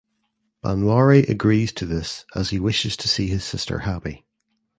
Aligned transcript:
Banwari 0.63 1.29
agrees 1.29 1.71
to 1.73 1.85
this 1.85 2.25
as 2.33 2.49
he 2.49 2.59
wishes 2.59 2.97
to 2.97 3.07
see 3.07 3.27
his 3.27 3.43
sister 3.43 3.81
happy. 3.81 4.25